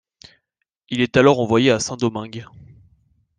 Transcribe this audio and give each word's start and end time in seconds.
Il 0.89 0.99
est 1.01 1.15
alors 1.15 1.39
envoyé 1.39 1.69
à 1.69 1.79
Saint-Domingue. 1.79 2.47